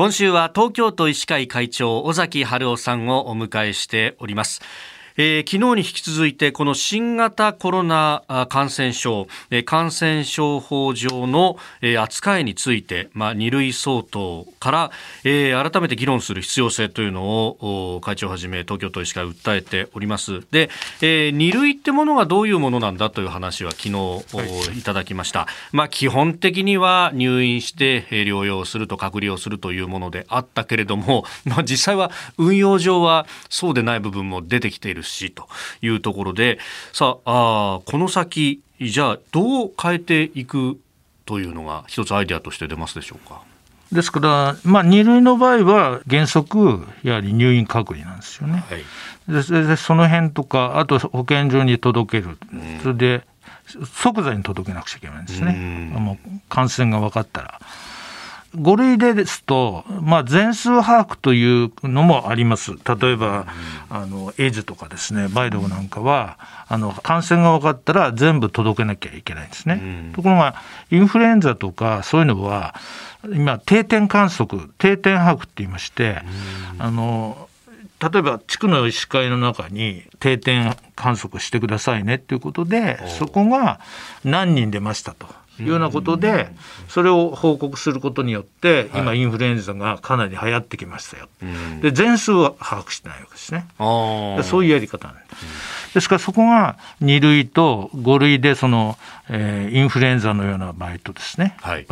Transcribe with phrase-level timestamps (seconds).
[0.00, 4.62] 今週は東京都医師会会長尾崎春夫さんをお迎えしております。
[5.16, 14.90] えー、昨日に引き続いてこの新型コロナ感染症、えー、感染症法上の、えー、扱いについて、まあ、2類相当から、
[15.24, 20.40] えー、改めて議論する必要性というのを会長をはじめ東京都医師会訴えております。
[20.50, 20.70] で、
[21.00, 35.48] えー、2類ってものがどういうものなんだという話は昨日、はい、いただきました、まあ、基本的には入院して療養すると隔離をするというものであったけれども、まあ、実際は運用上はそうでない部分も出てきているしと
[35.82, 36.58] いうところで
[36.92, 40.80] さああこの先じゃあどう変えていく
[41.26, 43.42] というのが一つアイデアとして出ますでしょうか？
[43.92, 48.64] ですから、まあ、2類の場合は原則、やはり入院隔離なんですよね。
[48.68, 52.38] はい、でその辺とか、あと保健所に届ける、
[52.82, 53.26] それで
[53.92, 57.60] 即座に届けなくちゃいけないんですね、もう感染が分かったら。
[58.56, 62.72] 5類でですと、まあ、全数把握というのもあります。
[62.72, 63.46] 例えば、
[63.88, 70.10] あの、エイズとかですね、梅毒なんかは、あの、感染が分かったら全部届けなきゃいけないんですね。
[70.14, 70.56] ところが、
[70.90, 72.74] インフルエンザとかそういうのは、
[73.32, 76.22] 今、定点観測、定点把握って言いまして、
[76.78, 77.48] あの、
[78.00, 83.78] 例えば地区の医師会の中に定点観測してくださいねっていうことで、そこが
[84.24, 85.26] 何人出ましたと。
[85.62, 86.50] いうようなことで、
[86.88, 91.28] それを報告することによって、今、インフルエンザがかなり流行ってきましたよ、
[91.80, 95.80] で全数は把握してないわけですね、そういうやり方なんです。
[95.94, 98.96] ですからそこが2類と5類でその、
[99.28, 101.86] えー、インフルエンザのような場合とですね、はい、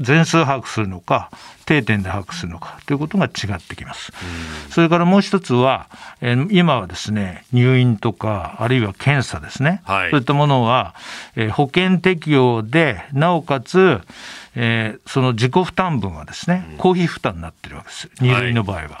[0.00, 1.30] 全数把握するのか
[1.66, 4.12] 定点で把握するのかということが違ってきます。
[4.70, 5.88] それからもう一つは、
[6.20, 10.94] えー、今はですね入院とかあるいは検査ですね、はい、そういったものは、
[11.36, 14.00] えー、保険適用でなおかつ
[14.56, 18.88] えー、その自己負担分はですね、公費負担になってるわけです、2類の場合は。
[18.88, 19.00] は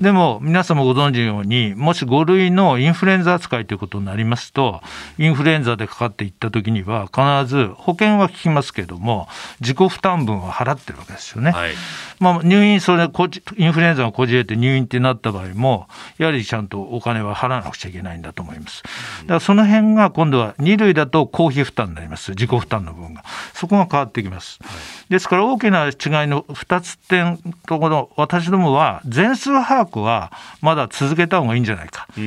[0.00, 4.80] い、でも、皆様ご存知のように、もし5類のインフルエンザ扱いということになりますと、
[5.18, 9.28] インフルエンザでかかっていったときには、必ず保険は効きますけれども、
[9.60, 11.50] 自己負担分は払ってるわけですよね。
[11.50, 11.72] はい、
[12.18, 15.86] まあ、入院、それインフルエンザがこじれて入院ってなった場合も、
[16.16, 18.82] やはりちゃんとお金は払わなくちゃいけないんだと思います。
[18.84, 18.88] だ
[19.26, 23.22] からその辺が今度は2類だと公費負担になります、自己負担の分が。
[23.52, 24.58] そこが変わってきます。
[24.64, 24.77] はい
[25.08, 25.92] ですから大きな違い
[26.26, 32.06] の2つ点ところ、私どもは全数把握はまだ続けた方がいいんじゃないか。
[32.10, 32.20] って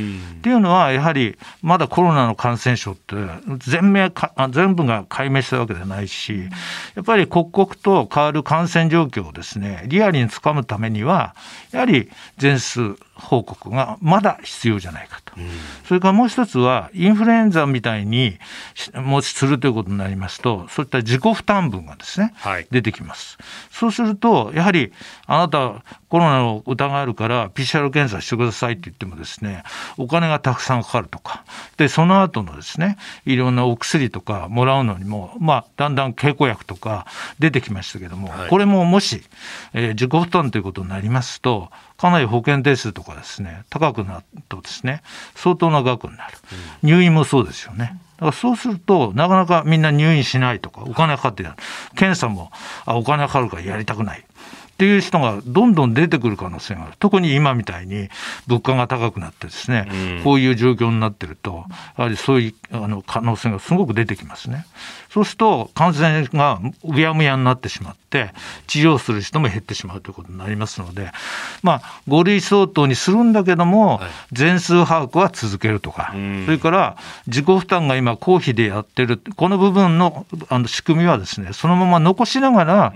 [0.50, 3.16] いうのは、やはりまだコロナの感染症って
[3.58, 4.14] 全面
[4.50, 6.50] 全部が解明したわけではないし、
[6.96, 11.36] やっぱり刻々と変わる感染状況をですね、リアルにつかむためには、
[11.72, 15.48] やはり全数報告がまだ必要じゃないかと、うん、
[15.88, 18.38] それからもう一つは、インフルエンザみたいに
[18.96, 23.38] もしするということになりますと、そういった自己負担分がですね、はい、出てきます。
[23.72, 24.92] そうすると、やはり
[25.28, 29.64] あなた、コロナの疑いあるから PCR 検査してくださいって言ってもですね、
[29.98, 31.46] お金がたくさんかかるとか、
[31.78, 37.06] で、その後のですね、いろんなお薬とかもらうのにも、まあ、だんだん経口薬とか
[37.40, 39.24] 出てきましたけども、はい、これももし、
[39.74, 45.04] えー、自己負担ということになりますと、かなり保険定数とかですね、高くなるとですね、
[45.36, 46.34] 相当な額になる。
[46.82, 48.00] 入院もそうですよね。
[48.16, 51.56] だからそうすると、なかなかみんな入院しないとか、お金かかってやる。
[51.96, 52.52] 検査も、
[52.86, 54.26] あ、お金かかるからやりたくない。
[54.42, 56.94] っていう人がどんどん出てくる可能性がある。
[56.98, 58.10] 特に今みたいに
[58.48, 59.88] 物価が高くなってですね、
[60.18, 61.66] うん、こういう状況になってると、
[61.98, 64.66] やはりそういうあの可能性がすごく出てきますね。
[65.12, 68.34] そうすると感染がうやむやになってしまって、
[68.68, 71.12] 治療する人も減ってしまうということになりますので、
[71.64, 74.00] まあ、5類相当にするんだけども、
[74.32, 76.14] 全数把握は続けるとか、
[76.46, 76.98] それから
[77.28, 82.94] 自己負担が今、公費でやってる、この部分のあの仕組みはですね、そのまま残しながら、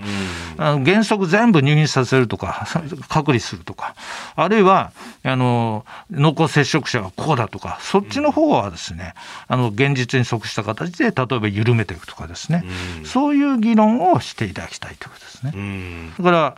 [0.57, 2.65] あの原則全部入院させるとか、
[3.09, 3.93] 隔離するとか、
[4.37, 9.13] あるいはあの濃厚接触者がこうだとか、そっちの方はですね、
[9.49, 12.63] あの現実に即した形で、例えば緩めていくとかですね、
[13.03, 16.13] そういう議論をしていただきたいということですね。
[16.17, 16.55] だから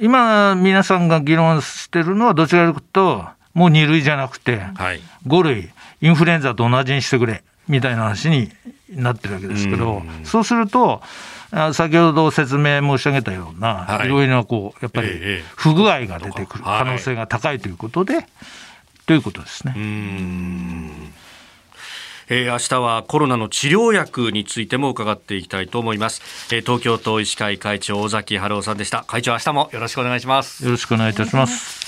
[0.00, 4.60] 今、皆さんが議論してるのは、どちらかというと、もう2類じゃなくて、
[5.26, 8.50] 5類、インフルエンザと同じにしてくれみたいな話に
[8.90, 11.02] なってるわけですけど、そうすると、
[11.72, 15.08] 先ほど説明申し上げたような、はい、いろいろなこうやっぱり
[15.56, 18.26] 不具合が出てくる可能性が高いということで、
[19.06, 19.74] ということですね。
[22.30, 26.20] えー、明日はコロナの治療薬についても伺っていきたいと思います、
[26.54, 29.04] えー、東京都医師会会長尾崎春夫さんでした。
[29.04, 30.62] 会長明日もよろしくお願いします。
[30.62, 31.87] よろしくお願いいたします